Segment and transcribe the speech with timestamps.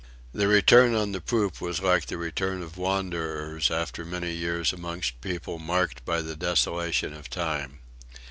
[0.33, 5.21] The return on the poop was like the return of wanderers after many years amongst
[5.21, 7.77] people marked by the desolation of time.